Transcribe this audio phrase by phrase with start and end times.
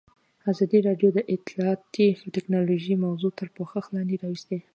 [0.51, 4.57] ازادي راډیو د اطلاعاتی تکنالوژي موضوع تر پوښښ لاندې راوستې.